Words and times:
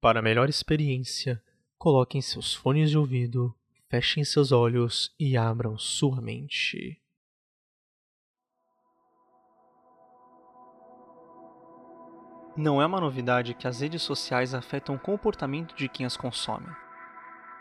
Para 0.00 0.22
melhor 0.22 0.48
experiência, 0.48 1.42
coloquem 1.76 2.22
seus 2.22 2.54
fones 2.54 2.88
de 2.88 2.96
ouvido, 2.96 3.52
fechem 3.88 4.22
seus 4.22 4.52
olhos 4.52 5.12
e 5.18 5.36
abram 5.36 5.76
sua 5.76 6.20
mente. 6.20 7.00
Não 12.56 12.80
é 12.80 12.86
uma 12.86 13.00
novidade 13.00 13.54
que 13.54 13.66
as 13.66 13.80
redes 13.80 14.02
sociais 14.02 14.54
afetam 14.54 14.94
o 14.94 15.00
comportamento 15.00 15.74
de 15.74 15.88
quem 15.88 16.06
as 16.06 16.16
consome. 16.16 16.68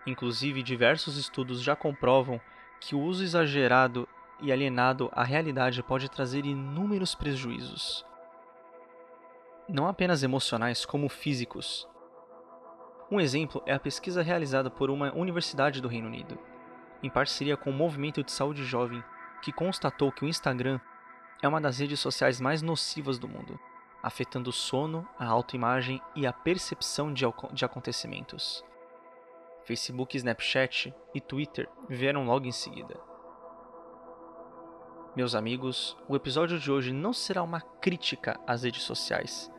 Inclusive, 0.06 0.62
diversos 0.62 1.18
estudos 1.18 1.62
já 1.62 1.76
comprovam 1.76 2.40
que 2.80 2.94
o 2.94 3.02
uso 3.02 3.24
exagerado 3.24 4.08
e 4.40 4.52
alienado 4.52 5.10
à 5.12 5.24
realidade 5.24 5.82
pode 5.82 6.08
trazer 6.08 6.46
inúmeros 6.46 7.16
prejuízos, 7.16 8.06
não 9.68 9.88
apenas 9.88 10.22
emocionais, 10.22 10.86
como 10.86 11.10
físicos. 11.10 11.88
Um 13.10 13.20
exemplo 13.20 13.62
é 13.66 13.74
a 13.74 13.80
pesquisa 13.80 14.22
realizada 14.22 14.70
por 14.70 14.90
uma 14.90 15.14
universidade 15.14 15.82
do 15.82 15.88
Reino 15.88 16.08
Unido, 16.08 16.38
em 17.02 17.10
parceria 17.10 17.56
com 17.56 17.70
o 17.70 17.74
Movimento 17.74 18.24
de 18.24 18.32
Saúde 18.32 18.64
Jovem, 18.64 19.04
que 19.42 19.52
constatou 19.52 20.12
que 20.12 20.26
o 20.26 20.28
Instagram 20.28 20.80
é 21.42 21.48
uma 21.48 21.62
das 21.62 21.80
redes 21.80 22.00
sociais 22.00 22.42
mais 22.42 22.62
nocivas 22.62 23.18
do 23.18 23.28
mundo 23.28 23.60
afetando 24.02 24.50
o 24.50 24.54
sono, 24.54 25.08
a 25.18 25.26
autoimagem 25.26 26.02
e 26.16 26.26
a 26.26 26.34
percepção 26.34 27.14
de, 27.14 27.26
de 27.52 27.66
acontecimentos. 27.66 28.64
Facebook, 29.66 30.16
Snapchat 30.16 30.94
e 31.14 31.20
Twitter 31.20 31.68
vieram 31.90 32.26
logo 32.26 32.46
em 32.46 32.52
seguida. 32.52 32.98
Meus 35.16 35.36
amigos, 35.36 35.98
o 36.08 36.16
episódio 36.16 36.60
de 36.60 36.72
hoje 36.72 36.94
não 36.94 37.12
será 37.12 37.42
uma 37.44 37.60
crítica 37.60 38.40
às 38.48 38.64
redes 38.64 38.84
sociais, 38.84 39.52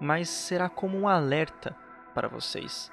mas 0.00 0.28
será 0.28 0.68
como 0.70 0.96
um 0.96 1.08
alerta 1.08 1.76
para 2.10 2.28
vocês. 2.28 2.90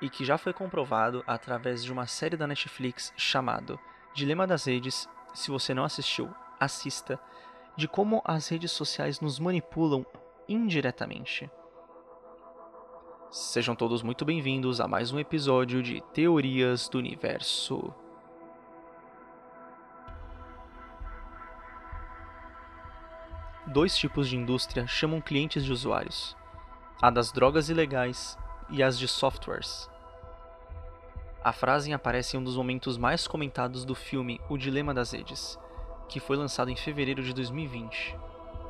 E 0.00 0.08
que 0.08 0.24
já 0.24 0.38
foi 0.38 0.52
comprovado 0.52 1.22
através 1.26 1.84
de 1.84 1.92
uma 1.92 2.06
série 2.06 2.36
da 2.36 2.46
Netflix 2.46 3.12
chamado 3.16 3.78
Dilema 4.14 4.46
das 4.46 4.64
Redes. 4.64 5.08
Se 5.34 5.50
você 5.50 5.74
não 5.74 5.84
assistiu, 5.84 6.34
assista 6.58 7.20
de 7.76 7.86
como 7.86 8.22
as 8.24 8.48
redes 8.48 8.72
sociais 8.72 9.20
nos 9.20 9.38
manipulam 9.38 10.04
indiretamente. 10.48 11.50
Sejam 13.30 13.76
todos 13.76 14.02
muito 14.02 14.24
bem-vindos 14.24 14.80
a 14.80 14.88
mais 14.88 15.12
um 15.12 15.18
episódio 15.18 15.82
de 15.82 16.00
Teorias 16.12 16.88
do 16.88 16.98
Universo. 16.98 17.94
Dois 23.68 23.96
tipos 23.96 24.28
de 24.28 24.36
indústria 24.36 24.84
chamam 24.88 25.20
clientes 25.20 25.64
de 25.64 25.70
usuários: 25.70 26.36
a 27.02 27.08
das 27.08 27.32
drogas 27.32 27.70
ilegais 27.70 28.38
e 28.68 28.82
as 28.82 28.98
de 28.98 29.08
softwares. 29.08 29.88
A 31.42 31.50
frase 31.50 31.90
aparece 31.94 32.36
em 32.36 32.40
um 32.40 32.44
dos 32.44 32.56
momentos 32.56 32.98
mais 32.98 33.26
comentados 33.26 33.86
do 33.86 33.94
filme 33.94 34.38
O 34.50 34.58
Dilema 34.58 34.92
das 34.92 35.12
Redes, 35.12 35.58
que 36.10 36.20
foi 36.20 36.36
lançado 36.36 36.70
em 36.70 36.76
fevereiro 36.76 37.22
de 37.22 37.32
2020 37.32 38.14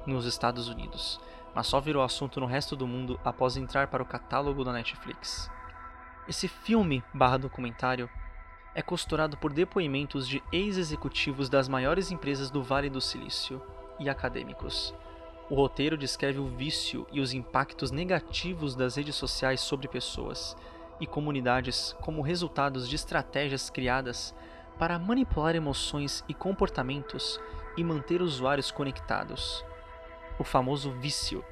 nos 0.06 0.26
Estados 0.26 0.68
Unidos, 0.68 1.20
mas 1.52 1.66
só 1.66 1.80
virou 1.80 2.04
assunto 2.04 2.38
no 2.38 2.46
resto 2.46 2.76
do 2.76 2.86
mundo 2.86 3.18
após 3.24 3.56
entrar 3.56 3.88
para 3.88 4.02
o 4.02 4.06
catálogo 4.06 4.62
da 4.62 4.72
Netflix. 4.72 5.50
Esse 6.28 6.46
filme 6.46 7.02
barra 7.12 7.36
documentário 7.36 8.08
é 8.76 8.80
costurado 8.80 9.36
por 9.36 9.52
depoimentos 9.52 10.28
de 10.28 10.40
ex-executivos 10.52 11.48
das 11.48 11.66
maiores 11.68 12.12
empresas 12.12 12.48
do 12.48 12.62
Vale 12.62 12.88
do 12.88 13.00
Silício 13.00 13.60
e 13.98 14.08
acadêmicos. 14.08 14.94
O 15.50 15.56
roteiro 15.56 15.98
descreve 15.98 16.38
o 16.38 16.46
vício 16.46 17.04
e 17.10 17.20
os 17.20 17.32
impactos 17.32 17.90
negativos 17.90 18.76
das 18.76 18.94
redes 18.94 19.16
sociais 19.16 19.60
sobre 19.60 19.88
pessoas 19.88 20.56
e 21.00 21.08
comunidades 21.08 21.92
como 22.02 22.22
resultados 22.22 22.88
de 22.88 22.94
estratégias 22.94 23.68
criadas 23.68 24.32
para 24.78 24.96
manipular 24.96 25.56
emoções 25.56 26.24
e 26.28 26.34
comportamentos 26.34 27.40
e 27.76 27.82
manter 27.82 28.22
usuários 28.22 28.70
conectados. 28.70 29.64
O 30.38 30.44
famoso 30.44 30.92
vício. 30.92 31.44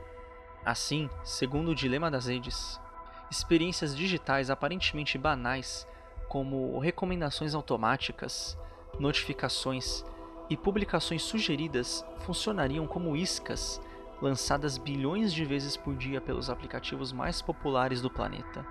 Assim, 0.65 1.11
segundo 1.25 1.73
o 1.73 1.75
dilema 1.75 2.09
das 2.09 2.27
redes, 2.27 2.81
experiências 3.29 3.97
digitais 3.97 4.49
aparentemente 4.49 5.19
banais, 5.19 5.89
como 6.29 6.79
recomendações 6.79 7.53
automáticas, 7.53 8.57
notificações 8.97 10.05
e 10.49 10.57
publicações 10.57 11.23
sugeridas, 11.23 12.05
funcionariam 12.21 12.87
como 12.87 13.17
iscas 13.17 13.81
lançadas 14.21 14.77
bilhões 14.77 15.33
de 15.33 15.45
vezes 15.45 15.77
por 15.77 15.95
dia 15.95 16.21
pelos 16.21 16.51
aplicativos 16.51 17.13
mais 17.13 17.41
populares 17.41 18.01
do 18.01 18.11
planeta. 18.11 18.67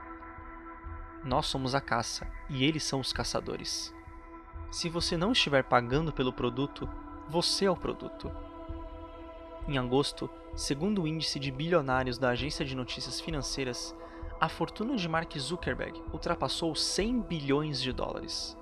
Nós 1.24 1.48
somos 1.48 1.74
a 1.74 1.82
caça 1.82 2.28
e 2.50 2.64
eles 2.64 2.84
são 2.84 3.00
os 3.00 3.12
caçadores. 3.12 3.94
Se 4.70 4.90
você 4.90 5.16
não 5.16 5.32
estiver 5.32 5.64
pagando 5.64 6.12
pelo 6.12 6.34
produto, 6.34 6.88
você 7.30 7.66
é 7.66 7.72
o 7.72 7.76
produto. 7.76 8.32
Em 9.68 9.78
agosto, 9.78 10.30
segundo 10.56 11.02
o 11.02 11.08
índice 11.08 11.40
de 11.40 11.52
bilionários 11.52 12.18
da 12.18 12.30
agência 12.30 12.66
de 12.66 12.76
notícias 12.76 13.20
financeiras, 13.20 13.96
a 14.40 14.48
fortuna 14.48 14.96
de 14.96 15.10
Mark 15.10 15.36
Zuckerberg 15.38 16.02
ultrapassou 16.14 16.76
100 16.76 17.22
bilhões 17.22 17.82
de 17.82 17.92
dólares. 17.92 18.58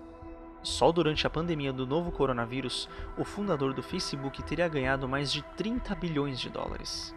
Só 0.66 0.92
durante 0.92 1.28
a 1.28 1.30
pandemia 1.30 1.72
do 1.72 1.86
novo 1.86 2.12
coronavírus, 2.12 2.90
o 3.20 3.24
fundador 3.24 3.72
do 3.72 3.84
Facebook 3.84 4.42
teria 4.42 4.68
ganhado 4.68 5.08
mais 5.08 5.31
de 5.31 5.44
30 5.56 5.94
bilhões 5.94 6.40
de 6.40 6.50
dólares. 6.50 7.14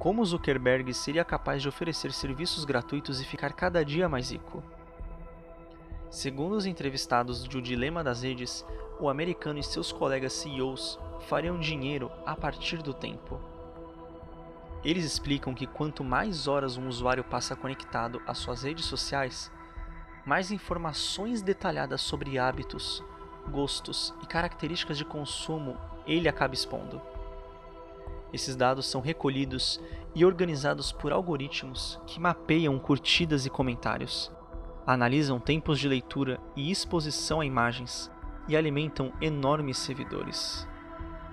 Como 0.00 0.24
Zuckerberg 0.24 0.92
seria 0.92 1.24
capaz 1.24 1.62
de 1.62 1.68
oferecer 1.68 2.10
serviços 2.12 2.64
gratuitos 2.64 3.20
e 3.20 3.24
ficar 3.24 3.52
cada 3.52 3.84
dia 3.84 4.08
mais 4.08 4.32
rico? 4.32 4.64
Segundo 6.10 6.56
os 6.56 6.66
entrevistados 6.66 7.44
do 7.44 7.62
Dilema 7.62 8.02
das 8.02 8.24
Redes, 8.24 8.66
o 8.98 9.08
americano 9.08 9.60
e 9.60 9.62
seus 9.62 9.92
colegas 9.92 10.32
CEOs 10.32 10.98
fariam 11.28 11.56
dinheiro 11.56 12.10
a 12.26 12.34
partir 12.34 12.82
do 12.82 12.92
tempo. 12.92 13.38
Eles 14.84 15.04
explicam 15.04 15.54
que 15.54 15.68
quanto 15.68 16.02
mais 16.02 16.48
horas 16.48 16.76
um 16.76 16.88
usuário 16.88 17.22
passa 17.22 17.54
conectado 17.54 18.20
às 18.26 18.38
suas 18.38 18.64
redes 18.64 18.86
sociais, 18.86 19.52
mais 20.30 20.52
informações 20.52 21.42
detalhadas 21.42 22.00
sobre 22.00 22.38
hábitos, 22.38 23.02
gostos 23.50 24.14
e 24.22 24.26
características 24.26 24.96
de 24.96 25.04
consumo 25.04 25.76
ele 26.06 26.28
acaba 26.28 26.54
expondo. 26.54 27.02
Esses 28.32 28.54
dados 28.54 28.86
são 28.86 29.00
recolhidos 29.00 29.80
e 30.14 30.24
organizados 30.24 30.92
por 30.92 31.10
algoritmos 31.12 32.00
que 32.06 32.20
mapeiam 32.20 32.78
curtidas 32.78 33.44
e 33.44 33.50
comentários 33.50 34.30
analisam 34.86 35.40
tempos 35.40 35.80
de 35.80 35.88
leitura 35.88 36.40
e 36.54 36.70
exposição 36.70 37.40
a 37.40 37.44
imagens 37.44 38.08
e 38.46 38.56
alimentam 38.56 39.12
enormes 39.20 39.78
servidores. 39.78 40.64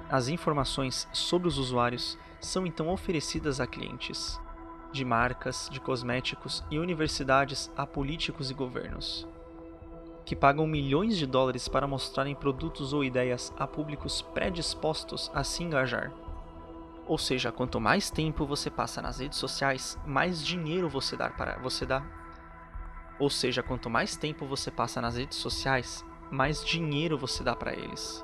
As 0.10 0.28
informações 0.28 1.08
sobre 1.14 1.48
os 1.48 1.60
usuários 1.60 2.18
são 2.40 2.66
então 2.66 2.90
oferecidas 2.90 3.60
a 3.60 3.68
clientes, 3.68 4.40
de 4.92 5.04
marcas, 5.06 5.70
de 5.72 5.80
cosméticos 5.80 6.64
e 6.70 6.80
universidades 6.80 7.72
a 7.76 7.86
políticos 7.86 8.50
e 8.52 8.54
governos, 8.54 9.28
que 10.26 10.36
pagam 10.36 10.68
milhões 10.68 11.18
de 11.18 11.26
dólares 11.26 11.68
para 11.68 11.88
mostrarem 11.88 12.36
produtos 12.36 12.94
ou 12.94 13.04
ideias 13.04 13.54
a 13.58 13.66
públicos 13.68 14.22
predispostos 14.22 15.32
a 15.34 15.44
se 15.44 15.64
engajar. 15.64 16.12
Ou 17.06 17.18
seja, 17.18 17.52
quanto 17.52 17.80
mais 17.80 18.10
tempo 18.10 18.46
você 18.46 18.70
passa 18.70 19.02
nas 19.02 19.20
redes 19.20 19.38
sociais, 19.38 19.98
mais 20.06 20.46
dinheiro 20.46 20.90
você 20.90 21.16
dá 21.16 21.30
para 21.30 21.58
você 21.60 21.86
dá 21.86 22.04
ou 23.20 23.30
seja, 23.30 23.64
quanto 23.64 23.90
mais 23.90 24.16
tempo 24.16 24.46
você 24.46 24.70
passa 24.70 25.02
nas 25.02 25.18
redes 25.18 25.38
sociais, 25.38 26.06
mais 26.30 26.64
dinheiro 26.64 27.18
você 27.18 27.44
dá 27.44 27.56
para 27.56 27.74
eles. 27.74 28.24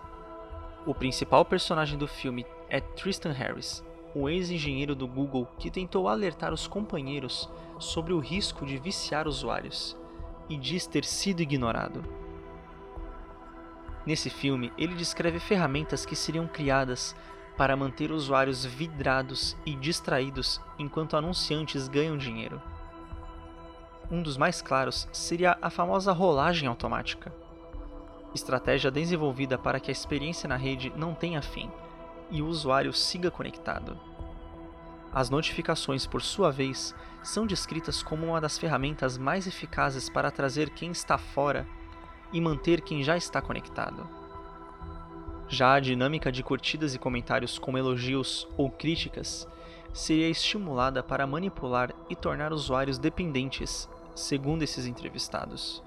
O 0.85 0.93
principal 0.93 1.43
personagem 1.45 1.97
do 1.97 2.07
filme 2.07 2.45
é 2.69 2.79
Tristan 2.79 3.31
Harris, 3.31 3.83
um 4.15 4.29
ex-engenheiro 4.29 4.95
do 4.95 5.07
Google 5.07 5.47
que 5.57 5.71
tentou 5.71 6.07
alertar 6.07 6.53
os 6.53 6.67
companheiros 6.67 7.49
sobre 7.79 8.13
o 8.13 8.19
risco 8.19 8.65
de 8.65 8.77
viciar 8.77 9.27
usuários 9.27 9.97
e 10.47 10.55
diz 10.57 10.85
ter 10.85 11.03
sido 11.03 11.41
ignorado. 11.41 12.03
Nesse 14.05 14.29
filme, 14.29 14.71
ele 14.77 14.93
descreve 14.95 15.39
ferramentas 15.39 16.05
que 16.05 16.15
seriam 16.15 16.47
criadas 16.47 17.15
para 17.57 17.75
manter 17.75 18.11
usuários 18.11 18.65
vidrados 18.65 19.55
e 19.65 19.75
distraídos 19.75 20.59
enquanto 20.77 21.15
anunciantes 21.15 21.87
ganham 21.87 22.17
dinheiro. 22.17 22.61
Um 24.11 24.21
dos 24.21 24.37
mais 24.37 24.61
claros 24.61 25.07
seria 25.11 25.57
a 25.61 25.69
famosa 25.69 26.11
rolagem 26.11 26.67
automática. 26.67 27.33
Estratégia 28.35 28.91
desenvolvida 28.91 29.57
para 29.57 29.79
que 29.79 29.89
a 29.89 29.93
experiência 29.93 30.49
na 30.49 30.57
rede 30.57 30.91
não 30.95 31.13
tenha 31.13 31.41
fim 31.41 31.69
e 32.33 32.41
o 32.41 32.47
usuário 32.47 32.91
siga 32.91 33.29
conectado. 33.31 33.97
As 35.13 35.29
notificações, 35.29 36.07
por 36.07 36.23
sua 36.23 36.51
vez, 36.51 36.95
são 37.21 37.45
descritas 37.45 38.01
como 38.01 38.25
uma 38.25 38.41
das 38.41 38.57
ferramentas 38.57 39.17
mais 39.19 39.45
eficazes 39.45 40.09
para 40.09 40.31
trazer 40.31 40.71
quem 40.71 40.91
está 40.91 41.17
fora 41.17 41.67
e 42.33 42.41
manter 42.41 42.81
quem 42.81 43.03
já 43.03 43.15
está 43.15 43.39
conectado. 43.39 44.09
Já 45.47 45.75
a 45.75 45.79
dinâmica 45.79 46.31
de 46.31 46.41
curtidas 46.41 46.95
e 46.95 46.99
comentários 46.99 47.59
com 47.59 47.77
elogios 47.77 48.47
ou 48.57 48.71
críticas 48.71 49.47
seria 49.93 50.27
estimulada 50.27 51.03
para 51.03 51.27
manipular 51.27 51.93
e 52.09 52.15
tornar 52.15 52.51
usuários 52.51 52.97
dependentes, 52.97 53.87
segundo 54.15 54.63
esses 54.63 54.87
entrevistados. 54.87 55.83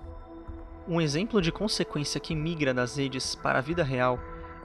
Um 0.87 1.01
exemplo 1.01 1.43
de 1.43 1.51
consequência 1.51 2.21
que 2.21 2.37
migra 2.37 2.73
das 2.73 2.97
redes 2.97 3.35
para 3.35 3.59
a 3.59 3.63
vida 3.63 3.83
real 3.83 4.21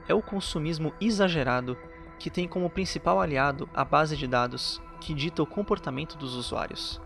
é 0.08 0.14
o 0.14 0.22
consumismo 0.22 0.92
exagerado, 1.00 1.76
que 2.18 2.30
tem 2.30 2.46
como 2.46 2.70
principal 2.70 3.20
aliado 3.20 3.68
a 3.74 3.84
base 3.84 4.16
de 4.16 4.26
dados 4.26 4.80
que 5.00 5.14
dita 5.14 5.42
o 5.42 5.46
comportamento 5.46 6.16
dos 6.16 6.34
usuários. 6.34 7.00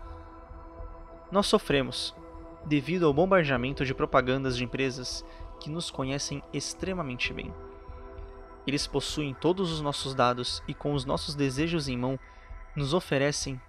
Nós 1.31 1.47
sofremos, 1.47 2.15
devido 2.65 3.05
ao 3.05 3.13
bombardeamento 3.13 3.83
de 3.83 3.93
propagandas 3.93 4.55
de 4.55 4.63
empresas 4.63 5.25
que 5.59 5.69
nos 5.69 5.89
conhecem 5.89 6.43
extremamente 6.53 7.33
bem. 7.33 7.53
Eles 8.65 8.85
possuem 8.85 9.33
todos 9.33 9.71
os 9.71 9.81
nossos 9.81 10.13
dados 10.13 10.61
e, 10.67 10.73
com 10.73 10.93
os 10.93 11.05
nossos 11.05 11.35
desejos 11.35 11.87
em 11.87 11.97
mão, 11.97 12.19
nos 12.75 12.93
oferecem 12.93 13.59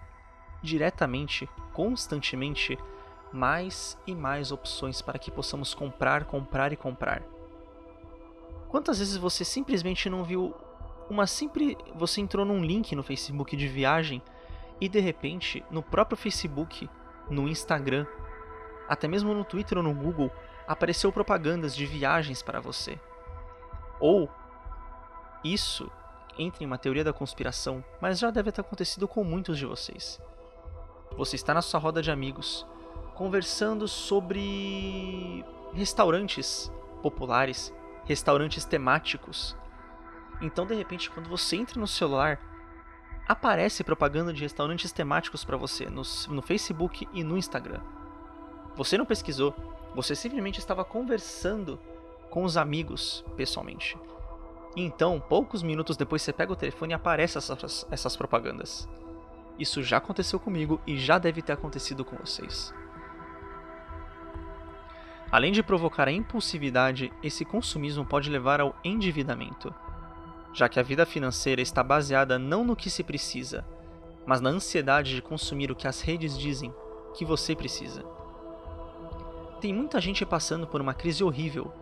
diretamente, 0.63 1.49
constantemente, 1.73 2.77
mais 3.33 3.99
e 4.07 4.15
mais 4.15 4.53
opções 4.53 5.01
para 5.01 5.19
que 5.19 5.31
possamos 5.31 5.73
comprar, 5.75 6.25
comprar 6.25 6.73
e 6.73 6.77
comprar. 6.77 7.23
Quantas 8.69 8.99
vezes 8.99 9.17
você 9.17 9.45
simplesmente 9.45 10.11
não 10.11 10.25
viu 10.25 10.55
uma 11.11 11.27
simples. 11.27 11.77
Você 11.95 12.21
entrou 12.21 12.45
num 12.45 12.63
link 12.63 12.95
no 12.95 13.03
Facebook 13.03 13.57
de 13.57 13.67
viagem 13.67 14.23
e 14.81 14.89
de 14.89 15.01
repente, 15.01 15.65
no 15.71 15.83
próprio 15.83 16.17
Facebook, 16.17 16.89
no 17.29 17.49
Instagram, 17.49 18.07
até 18.89 19.09
mesmo 19.09 19.35
no 19.35 19.45
Twitter 19.45 19.79
ou 19.79 19.85
no 19.85 19.95
Google, 19.95 20.31
apareceu 20.67 21.11
propagandas 21.11 21.75
de 21.75 21.87
viagens 21.87 22.43
para 22.43 22.61
você. 22.61 22.99
Ou 23.99 24.29
isso 25.43 25.91
entra 26.39 26.63
em 26.63 26.67
uma 26.67 26.79
teoria 26.79 27.03
da 27.03 27.13
conspiração, 27.13 27.83
mas 28.01 28.19
já 28.19 28.31
deve 28.31 28.53
ter 28.53 28.61
acontecido 28.61 29.09
com 29.09 29.25
muitos 29.25 29.59
de 29.59 29.67
vocês. 29.67 30.21
Você 31.17 31.35
está 31.35 31.53
na 31.53 31.63
sua 31.63 31.81
roda 31.81 32.01
de 32.01 32.11
amigos, 32.11 32.67
conversando 33.15 33.89
sobre 33.89 35.45
restaurantes 35.73 36.71
populares, 37.03 37.75
restaurantes 38.09 38.65
temáticos. 38.65 39.55
Então, 40.41 40.67
de 40.67 40.75
repente, 40.75 41.11
quando 41.11 41.29
você 41.29 41.57
entra 41.57 41.79
no 41.79 41.87
celular, 41.87 42.41
aparece 43.29 43.85
propaganda 43.85 44.33
de 44.33 44.41
restaurantes 44.41 44.91
temáticos 44.91 45.45
para 45.45 45.59
você 45.59 45.87
no, 45.87 46.03
no 46.31 46.41
Facebook 46.41 47.07
e 47.13 47.23
no 47.23 47.37
Instagram. 47.37 47.81
Você 48.75 48.97
não 48.97 49.05
pesquisou, 49.05 49.55
você 49.95 50.17
simplesmente 50.17 50.59
estava 50.59 50.85
conversando 50.85 51.79
com 52.31 52.45
os 52.45 52.57
amigos 52.57 53.23
pessoalmente. 53.37 53.99
Então, 54.75 55.21
poucos 55.21 55.63
minutos 55.63 55.97
depois 55.97 56.23
você 56.23 56.33
pega 56.33 56.53
o 56.53 56.57
telefone 56.57 56.93
e 56.93 56.95
aparece 56.95 57.37
essas, 57.37 57.87
essas 57.91 58.17
propagandas. 58.17 58.89
Isso 59.59 59.83
já 59.83 59.99
aconteceu 59.99 60.41
comigo 60.41 60.81
e 60.87 60.97
já 60.97 61.19
deve 61.19 61.43
ter 61.43 61.53
acontecido 61.53 62.05
com 62.05 62.17
vocês. 62.17 62.73
Além 65.31 65.53
de 65.53 65.63
provocar 65.63 66.09
a 66.09 66.13
impulsividade, 66.13 67.13
esse 67.23 67.45
consumismo 67.45 68.05
pode 68.05 68.31
levar 68.31 68.61
ao 68.61 68.75
endividamento, 68.83 69.75
já 70.55 70.69
que 70.69 70.81
a 70.81 70.83
vida 70.83 71.05
financeira 71.05 71.61
está 71.61 71.83
baseada 71.83 72.39
não 72.39 72.65
no 72.65 72.75
que 72.75 72.89
se 72.89 73.05
precisa, 73.05 73.65
mas 74.27 74.41
na 74.41 74.51
ansiedade 74.51 75.15
de 75.15 75.23
consumir 75.23 75.71
o 75.71 75.77
que 75.77 75.87
as 75.87 76.01
redes 76.01 76.39
dizem 76.39 76.75
que 77.15 77.25
você 77.25 77.55
precisa. 77.55 78.03
Tem 79.61 79.75
muita 79.75 80.01
gente 80.01 80.25
passando 80.25 80.67
por 80.67 80.81
uma 80.81 80.95
crise 80.95 81.23
horrível 81.23 81.73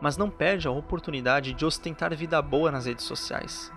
mas 0.00 0.16
não 0.16 0.30
perde 0.30 0.68
a 0.68 0.70
oportunidade 0.70 1.52
de 1.52 1.64
ostentar 1.64 2.14
vida 2.14 2.40
boa 2.42 2.70
nas 2.70 2.86
redes 2.86 3.04
sociais. 3.04 3.72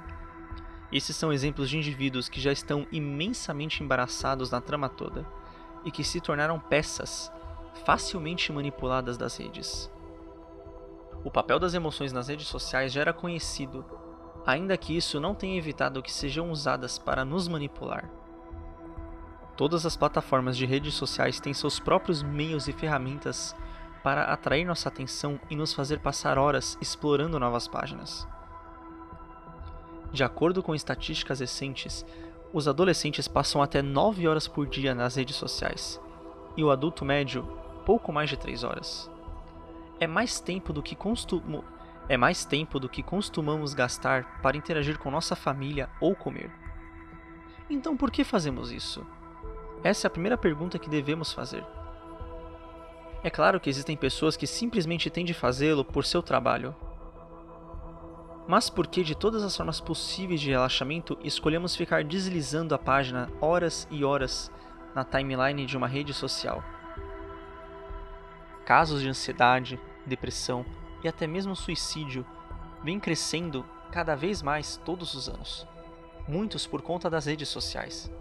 Esses 0.92 1.16
são 1.16 1.32
exemplos 1.32 1.70
de 1.70 1.78
indivíduos 1.78 2.28
que 2.28 2.42
já 2.42 2.52
estão 2.52 2.88
imensamente 2.92 3.84
embaraçados 3.84 4.50
na 4.50 4.60
trama 4.60 4.90
toda 4.90 5.26
e 5.86 5.92
que 5.92 6.04
se 6.04 6.20
tornaram 6.20 6.60
peças 6.60 7.32
facilmente 7.86 8.52
manipuladas 8.52 9.18
das 9.18 9.38
redes. 9.38 9.92
O 11.24 11.30
papel 11.30 11.60
das 11.60 11.74
emoções 11.74 12.14
nas 12.14 12.28
redes 12.28 12.48
sociais 12.48 12.94
já 12.94 13.02
era 13.02 13.14
conhecido, 13.14 13.86
ainda 14.46 14.78
que 14.78 14.96
isso 14.96 15.20
não 15.20 15.36
tenha 15.36 15.58
evitado 15.58 16.02
que 16.02 16.12
sejam 16.12 16.50
usadas 16.52 16.98
para 16.98 17.26
nos 17.26 17.48
manipular. 17.48 18.10
Todas 19.58 19.86
as 19.86 19.98
plataformas 19.98 20.56
de 20.56 20.66
redes 20.66 20.94
sociais 20.94 21.40
têm 21.40 21.54
seus 21.54 21.80
próprios 21.80 22.24
meios 22.24 22.70
e 22.70 22.72
ferramentas 22.72 23.54
para 24.02 24.24
atrair 24.24 24.64
nossa 24.64 24.88
atenção 24.88 25.38
e 25.50 25.56
nos 25.56 25.74
fazer 25.74 26.00
passar 26.00 26.38
horas 26.38 26.78
explorando 26.80 27.38
novas 27.38 27.68
páginas. 27.68 28.26
De 30.12 30.24
acordo 30.24 30.64
com 30.64 30.74
estatísticas 30.74 31.42
recentes, 31.42 32.06
os 32.54 32.68
adolescentes 32.68 33.28
passam 33.28 33.62
até 33.62 33.82
9 33.82 34.28
horas 34.28 34.48
por 34.48 34.66
dia 34.66 34.96
nas 34.96 35.16
redes 35.16 35.36
sociais, 35.36 36.00
e 36.56 36.64
o 36.64 36.72
adulto 36.72 37.06
médio, 37.06 37.44
pouco 37.86 38.12
mais 38.12 38.30
de 38.30 38.38
3 38.38 38.64
horas. 38.64 39.10
É 40.00 40.08
mais 40.08 40.40
tempo 40.40 40.72
do 40.72 40.82
que 40.82 40.96
costumo... 40.96 41.64
é 42.08 42.18
mais 42.18 42.46
tempo 42.46 42.80
do 42.80 42.90
que 42.90 43.04
costumamos 43.04 43.74
gastar 43.74 44.42
para 44.42 44.58
interagir 44.58 44.98
com 44.98 45.12
nossa 45.12 45.36
família 45.36 45.90
ou 46.00 46.16
comer. 46.16 46.52
Então 47.70 47.96
por 47.96 48.10
que 48.10 48.24
fazemos 48.24 48.72
isso? 48.72 49.06
Essa 49.84 50.06
é 50.06 50.10
a 50.10 50.12
primeira 50.12 50.38
pergunta 50.38 50.80
que 50.80 50.90
devemos 50.90 51.32
fazer. 51.32 51.64
É 53.22 53.30
claro 53.30 53.60
que 53.60 53.70
existem 53.70 53.98
pessoas 53.98 54.38
que 54.38 54.48
simplesmente 54.48 55.10
têm 55.10 55.26
de 55.26 55.34
fazê-lo 55.34 55.84
por 55.84 56.06
seu 56.06 56.24
trabalho. 56.24 56.76
Mas 58.48 58.70
por 58.70 58.88
que, 58.88 59.04
de 59.04 59.14
todas 59.14 59.44
as 59.44 59.56
formas 59.56 59.80
possíveis 59.80 60.42
de 60.42 60.50
relaxamento, 60.50 61.18
escolhemos 61.24 61.76
ficar 61.76 62.04
deslizando 62.04 62.74
a 62.74 62.80
página 62.80 63.30
horas 63.40 63.88
e 63.92 64.04
horas 64.04 64.52
na 64.94 65.04
timeline 65.04 65.66
de 65.66 65.78
uma 65.78 65.88
rede 65.88 66.14
social? 66.14 66.64
Casos 68.66 69.02
de 69.02 69.10
ansiedade, 69.10 69.80
depressão 70.06 70.66
e 71.04 71.08
até 71.08 71.26
mesmo 71.26 71.56
suicídio 71.56 72.26
vêm 72.84 73.00
crescendo 73.00 73.66
cada 73.92 74.16
vez 74.16 74.42
mais 74.42 74.78
todos 74.78 75.14
os 75.14 75.28
anos, 75.28 75.68
muitos 76.28 76.68
por 76.68 76.82
conta 76.82 77.10
das 77.10 77.26
redes 77.26 77.50
sociais. 77.50 78.12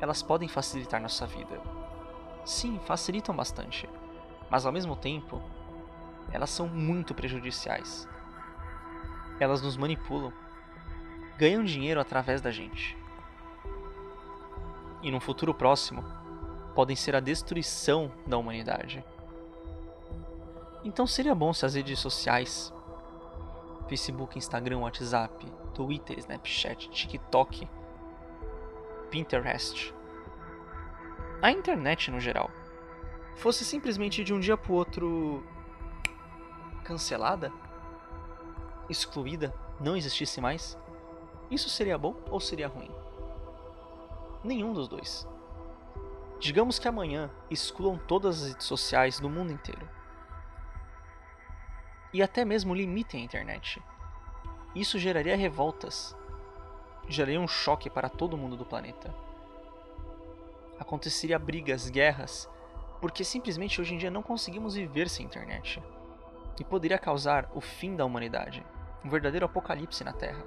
Elas 0.00 0.22
podem 0.22 0.48
facilitar 0.48 1.00
nossa 1.00 1.26
vida, 1.26 1.60
sim, 2.44 2.78
facilitam 2.84 3.34
bastante, 3.34 3.88
mas 4.50 4.66
ao 4.66 4.72
mesmo 4.72 4.96
tempo, 4.96 5.42
elas 6.32 6.50
são 6.50 6.68
muito 6.68 7.14
prejudiciais. 7.14 8.08
Elas 9.38 9.62
nos 9.62 9.76
manipulam, 9.76 10.32
ganham 11.38 11.64
dinheiro 11.64 12.00
através 12.00 12.40
da 12.40 12.50
gente. 12.50 12.99
E 15.02 15.10
no 15.10 15.20
futuro 15.20 15.54
próximo, 15.54 16.04
podem 16.74 16.96
ser 16.96 17.16
a 17.16 17.20
destruição 17.20 18.10
da 18.26 18.36
humanidade. 18.36 19.04
Então 20.84 21.06
seria 21.06 21.34
bom 21.34 21.52
se 21.52 21.66
as 21.66 21.74
redes 21.74 21.98
sociais, 21.98 22.72
Facebook, 23.88 24.38
Instagram, 24.38 24.78
WhatsApp, 24.78 25.46
Twitter, 25.74 26.18
Snapchat, 26.18 26.90
TikTok, 26.90 27.68
Pinterest, 29.10 29.94
a 31.42 31.50
internet 31.50 32.10
no 32.10 32.20
geral 32.20 32.50
fosse 33.34 33.64
simplesmente 33.64 34.22
de 34.22 34.34
um 34.34 34.40
dia 34.40 34.56
para 34.56 34.72
o 34.72 34.74
outro 34.74 35.42
cancelada, 36.84 37.52
excluída, 38.88 39.54
não 39.80 39.96
existisse 39.96 40.40
mais, 40.40 40.78
isso 41.50 41.70
seria 41.70 41.96
bom 41.96 42.14
ou 42.28 42.38
seria 42.38 42.68
ruim? 42.68 42.90
Nenhum 44.42 44.72
dos 44.72 44.88
dois. 44.88 45.26
Digamos 46.38 46.78
que 46.78 46.88
amanhã 46.88 47.30
excluam 47.50 47.98
todas 47.98 48.42
as 48.42 48.48
redes 48.50 48.66
sociais 48.66 49.20
do 49.20 49.28
mundo 49.28 49.52
inteiro. 49.52 49.88
E 52.12 52.22
até 52.22 52.44
mesmo 52.44 52.74
limitem 52.74 53.20
a 53.20 53.24
internet. 53.24 53.82
Isso 54.74 54.98
geraria 54.98 55.36
revoltas. 55.36 56.16
Geraria 57.08 57.40
um 57.40 57.48
choque 57.48 57.90
para 57.90 58.08
todo 58.08 58.36
mundo 58.36 58.56
do 58.56 58.64
planeta 58.64 59.14
aconteceria 60.80 61.38
brigas, 61.38 61.90
guerras, 61.90 62.48
porque 63.00 63.22
simplesmente 63.22 63.80
hoje 63.80 63.94
em 63.94 63.98
dia 63.98 64.10
não 64.10 64.22
conseguimos 64.22 64.74
viver 64.74 65.10
sem 65.10 65.26
internet. 65.26 65.82
E 66.58 66.64
poderia 66.64 66.98
causar 66.98 67.50
o 67.54 67.60
fim 67.60 67.94
da 67.94 68.04
humanidade, 68.04 68.64
um 69.04 69.10
verdadeiro 69.10 69.44
apocalipse 69.44 70.02
na 70.02 70.12
Terra. 70.12 70.42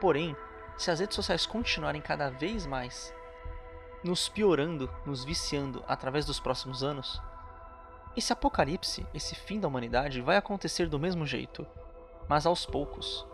Porém, 0.00 0.36
se 0.80 0.90
as 0.90 0.98
redes 0.98 1.14
sociais 1.14 1.44
continuarem 1.44 2.00
cada 2.00 2.30
vez 2.30 2.64
mais 2.64 3.14
nos 4.02 4.30
piorando, 4.30 4.90
nos 5.04 5.22
viciando 5.22 5.84
através 5.86 6.24
dos 6.24 6.40
próximos 6.40 6.82
anos, 6.82 7.20
esse 8.16 8.32
apocalipse, 8.32 9.06
esse 9.12 9.34
fim 9.34 9.60
da 9.60 9.68
humanidade 9.68 10.22
vai 10.22 10.38
acontecer 10.38 10.88
do 10.88 10.98
mesmo 10.98 11.26
jeito, 11.26 11.66
mas 12.26 12.46
aos 12.46 12.64
poucos. 12.64 13.26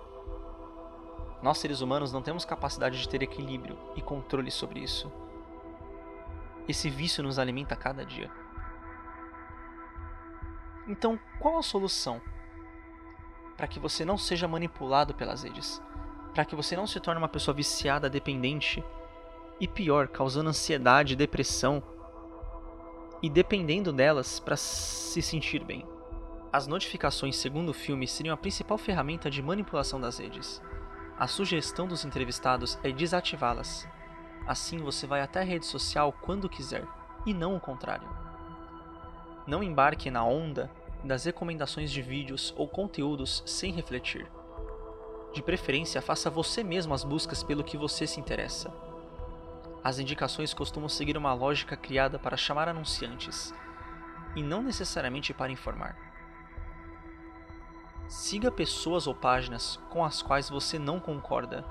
Nós 1.41 1.59
seres 1.59 1.81
humanos 1.83 2.13
não 2.13 2.21
temos 2.21 2.45
capacidade 2.45 2.99
de 2.99 3.09
ter 3.09 3.23
equilíbrio 3.23 3.79
e 3.95 4.03
controle 4.03 4.51
sobre 4.51 4.81
isso. 4.81 5.13
Esse 6.67 6.91
vício 6.91 7.23
nos 7.23 7.39
alimenta 7.39 7.75
a 7.75 7.79
cada 7.79 8.05
dia. 8.05 8.29
Então, 10.89 11.17
qual 11.39 11.59
a 11.59 11.63
solução 11.63 12.21
para 13.57 13.69
que 13.69 13.79
você 13.79 14.05
não 14.05 14.19
seja 14.19 14.49
manipulado 14.49 15.15
pelas 15.15 15.45
redes? 15.45 15.81
Para 16.37 16.45
que 16.45 16.55
você 16.55 16.77
não 16.77 16.87
se 16.87 17.01
torne 17.01 17.19
uma 17.19 17.31
pessoa 17.31 17.55
viciada, 17.55 18.11
dependente 18.11 18.85
e 19.59 19.67
pior, 19.67 20.07
causando 20.07 20.51
ansiedade, 20.51 21.17
depressão 21.17 21.83
e 23.23 23.31
dependendo 23.31 23.91
delas 23.91 24.39
para 24.39 24.55
se 24.55 25.23
sentir 25.23 25.65
bem. 25.65 25.87
As 26.53 26.67
notificações, 26.67 27.37
segundo 27.37 27.71
o 27.71 27.75
filme, 27.75 28.07
seriam 28.07 28.35
a 28.35 28.37
principal 28.37 28.77
ferramenta 28.77 29.31
de 29.31 29.41
manipulação 29.41 29.99
das 29.99 30.19
redes. 30.19 30.61
A 31.19 31.27
sugestão 31.27 31.89
dos 31.89 32.05
entrevistados 32.05 32.79
é 32.85 32.93
desativá-las. 32.93 33.89
Assim 34.47 34.77
você 34.77 35.07
vai 35.07 35.23
até 35.23 35.41
a 35.41 35.45
rede 35.45 35.65
social 35.65 36.13
quando 36.13 36.51
quiser, 36.51 36.85
e 37.25 37.33
não 37.33 37.57
o 37.57 37.61
contrário. 37.61 38.07
Não 39.47 39.63
embarque 39.63 40.11
na 40.11 40.23
onda 40.23 40.71
das 41.03 41.25
recomendações 41.25 41.91
de 41.91 42.03
vídeos 42.03 42.53
ou 42.59 42.69
conteúdos 42.69 43.43
sem 43.47 43.73
refletir. 43.73 44.31
De 45.37 45.43
preferência, 45.43 46.01
faça 46.01 46.31
você 46.31 46.65
mesmo 46.65 46.95
as 46.95 47.05
buscas 47.05 47.43
pelo 47.43 47.63
que 47.63 47.77
você 47.77 48.07
se 48.07 48.19
interessa. 48.19 48.73
As 49.85 49.99
indicações 49.99 50.55
costumam 50.55 50.89
seguir 50.89 51.15
uma 51.15 51.35
lógica 51.35 51.77
criada 51.77 52.19
para 52.19 52.39
chamar 52.39 52.71
anunciantes, 52.71 53.53
e 54.35 54.43
não 54.43 54.63
necessariamente 54.63 55.35
para 55.35 55.53
informar. 55.53 55.95
Siga 58.09 58.51
pessoas 58.51 59.07
ou 59.07 59.15
páginas 59.15 59.79
com 59.91 60.03
as 60.03 60.23
quais 60.23 60.49
você 60.49 60.79
não 60.79 60.99
concorda. 60.99 61.67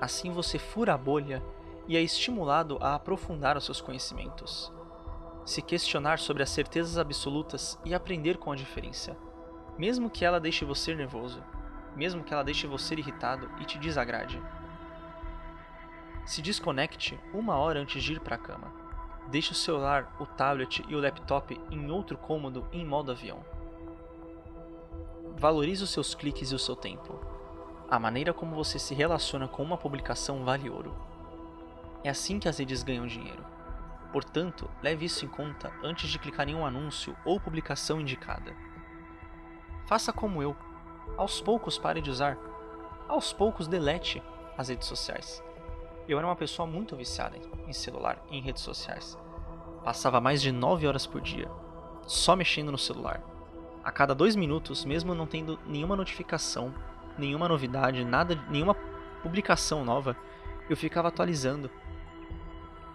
Assim 0.00 0.30
você 0.30 0.56
fura 0.56 0.94
a 0.94 0.96
bolha 0.96 1.42
e 1.88 1.96
é 1.96 2.00
estimulado 2.00 2.78
a 2.80 2.94
aprofundar 2.94 3.56
os 3.56 3.64
seus 3.64 3.80
conhecimentos. 3.80 4.72
Se 5.44 5.60
questionar 5.60 6.20
sobre 6.20 6.44
as 6.44 6.50
certezas 6.50 6.96
absolutas 6.96 7.76
e 7.84 7.92
aprender 7.92 8.36
com 8.36 8.52
a 8.52 8.56
diferença, 8.56 9.16
mesmo 9.76 10.08
que 10.08 10.24
ela 10.24 10.38
deixe 10.38 10.64
você 10.64 10.94
nervoso, 10.94 11.42
mesmo 11.98 12.22
que 12.22 12.32
ela 12.32 12.44
deixe 12.44 12.66
você 12.66 12.94
irritado 12.94 13.50
e 13.60 13.64
te 13.64 13.76
desagrade. 13.76 14.40
Se 16.24 16.40
desconecte 16.40 17.18
uma 17.34 17.56
hora 17.56 17.80
antes 17.80 18.02
de 18.02 18.12
ir 18.12 18.20
para 18.20 18.36
a 18.36 18.38
cama. 18.38 18.72
Deixe 19.26 19.50
o 19.50 19.54
celular, 19.54 20.14
o 20.20 20.24
tablet 20.24 20.84
e 20.88 20.94
o 20.94 21.00
laptop 21.00 21.60
em 21.70 21.90
outro 21.90 22.16
cômodo 22.16 22.66
em 22.72 22.86
modo 22.86 23.10
avião. 23.10 23.44
Valorize 25.36 25.82
os 25.82 25.90
seus 25.90 26.14
cliques 26.14 26.52
e 26.52 26.54
o 26.54 26.58
seu 26.58 26.76
tempo. 26.76 27.18
A 27.90 27.98
maneira 27.98 28.32
como 28.32 28.54
você 28.54 28.78
se 28.78 28.94
relaciona 28.94 29.48
com 29.48 29.62
uma 29.62 29.76
publicação 29.76 30.44
vale 30.44 30.70
ouro. 30.70 30.94
É 32.04 32.10
assim 32.10 32.38
que 32.38 32.48
as 32.48 32.58
redes 32.58 32.82
ganham 32.82 33.06
dinheiro. 33.06 33.44
Portanto, 34.12 34.70
leve 34.82 35.06
isso 35.06 35.24
em 35.24 35.28
conta 35.28 35.72
antes 35.82 36.08
de 36.08 36.18
clicar 36.18 36.48
em 36.48 36.54
um 36.54 36.64
anúncio 36.64 37.16
ou 37.24 37.40
publicação 37.40 38.00
indicada. 38.00 38.54
Faça 39.86 40.12
como 40.12 40.42
eu. 40.42 40.54
Aos 41.16 41.40
poucos 41.40 41.78
pare 41.78 42.00
de 42.00 42.10
usar. 42.10 42.38
Aos 43.08 43.32
poucos 43.32 43.66
delete 43.66 44.22
as 44.56 44.68
redes 44.68 44.86
sociais. 44.86 45.42
Eu 46.08 46.18
era 46.18 46.26
uma 46.26 46.36
pessoa 46.36 46.66
muito 46.66 46.96
viciada 46.96 47.36
em 47.66 47.72
celular 47.72 48.22
em 48.30 48.40
redes 48.40 48.62
sociais. 48.62 49.18
Passava 49.84 50.20
mais 50.20 50.42
de 50.42 50.52
9 50.52 50.86
horas 50.86 51.06
por 51.06 51.20
dia, 51.20 51.50
só 52.06 52.34
mexendo 52.34 52.72
no 52.72 52.78
celular 52.78 53.22
a 53.88 53.90
cada 53.90 54.14
dois 54.14 54.36
minutos, 54.36 54.84
mesmo 54.84 55.14
não 55.14 55.26
tendo 55.26 55.58
nenhuma 55.66 55.96
notificação, 55.96 56.74
nenhuma 57.16 57.48
novidade, 57.48 58.04
nada, 58.04 58.38
nenhuma 58.50 58.76
publicação 59.22 59.82
nova, 59.82 60.14
eu 60.68 60.76
ficava 60.76 61.08
atualizando, 61.08 61.70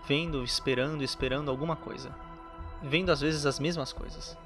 vendo, 0.08 0.44
esperando, 0.44 1.04
esperando 1.04 1.50
alguma 1.50 1.76
coisa, 1.76 2.16
vendo 2.80 3.12
às 3.12 3.22
vezes 3.22 3.48
as 3.48 3.60
mesmas 3.60 3.92
coisas. 3.92 4.38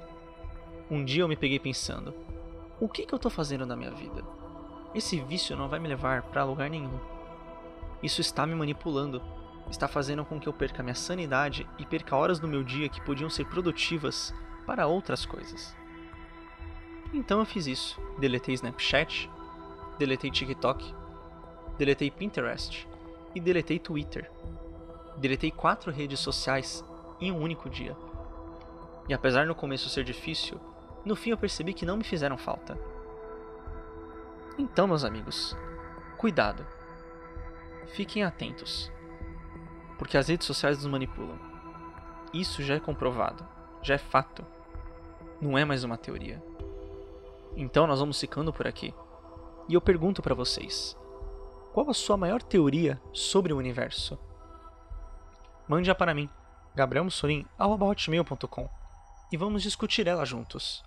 Um 0.90 1.04
dia 1.04 1.22
eu 1.22 1.28
me 1.28 1.36
peguei 1.36 1.58
pensando: 1.58 2.14
o 2.80 2.88
que, 2.88 3.04
que 3.04 3.12
eu 3.12 3.16
estou 3.16 3.30
fazendo 3.30 3.66
na 3.66 3.74
minha 3.74 3.90
vida? 3.90 4.22
Esse 4.94 5.20
vício 5.20 5.56
não 5.56 5.68
vai 5.68 5.78
me 5.78 5.88
levar 5.88 6.22
para 6.22 6.44
lugar 6.44 6.70
nenhum. 6.70 6.98
Isso 8.02 8.20
está 8.20 8.46
me 8.46 8.54
manipulando, 8.54 9.20
está 9.68 9.88
fazendo 9.88 10.24
com 10.24 10.38
que 10.38 10.48
eu 10.48 10.52
perca 10.52 10.82
minha 10.82 10.94
sanidade 10.94 11.68
e 11.78 11.84
perca 11.84 12.16
horas 12.16 12.38
do 12.38 12.46
meu 12.46 12.62
dia 12.62 12.88
que 12.88 13.00
podiam 13.00 13.28
ser 13.28 13.46
produtivas 13.46 14.32
para 14.64 14.86
outras 14.86 15.26
coisas. 15.26 15.76
Então 17.12 17.40
eu 17.40 17.46
fiz 17.46 17.66
isso. 17.66 18.00
Deletei 18.18 18.54
Snapchat, 18.54 19.28
deletei 19.98 20.30
TikTok, 20.30 20.94
deletei 21.76 22.10
Pinterest 22.10 22.86
e 23.34 23.40
deletei 23.40 23.78
Twitter. 23.78 24.30
Deletei 25.16 25.50
quatro 25.50 25.90
redes 25.90 26.20
sociais 26.20 26.84
em 27.20 27.32
um 27.32 27.40
único 27.40 27.68
dia. 27.68 27.96
E 29.08 29.14
apesar 29.14 29.46
no 29.46 29.54
começo 29.54 29.88
ser 29.88 30.04
difícil, 30.04 30.60
no 31.08 31.16
fim 31.16 31.30
eu 31.30 31.38
percebi 31.38 31.72
que 31.72 31.86
não 31.86 31.96
me 31.96 32.04
fizeram 32.04 32.36
falta. 32.36 32.78
Então, 34.58 34.86
meus 34.86 35.04
amigos, 35.04 35.56
cuidado. 36.18 36.66
Fiquem 37.94 38.22
atentos. 38.22 38.92
Porque 39.96 40.18
as 40.18 40.28
redes 40.28 40.46
sociais 40.46 40.76
nos 40.76 40.86
manipulam. 40.86 41.38
Isso 42.34 42.62
já 42.62 42.74
é 42.74 42.80
comprovado, 42.80 43.42
já 43.82 43.94
é 43.94 43.98
fato. 43.98 44.44
Não 45.40 45.56
é 45.56 45.64
mais 45.64 45.82
uma 45.82 45.96
teoria. 45.96 46.42
Então 47.56 47.86
nós 47.86 48.00
vamos 48.00 48.20
ficando 48.20 48.52
por 48.52 48.66
aqui. 48.66 48.92
E 49.66 49.72
eu 49.72 49.80
pergunto 49.80 50.20
para 50.20 50.34
vocês: 50.34 50.94
qual 51.72 51.88
a 51.88 51.94
sua 51.94 52.18
maior 52.18 52.42
teoria 52.42 53.00
sobre 53.14 53.54
o 53.54 53.56
universo? 53.56 54.18
Mande-a 55.66 55.94
para 55.94 56.12
mim, 56.14 56.28
gabrielmussolim.com, 56.74 58.68
e 59.32 59.36
vamos 59.38 59.62
discutir 59.62 60.06
ela 60.06 60.26
juntos. 60.26 60.86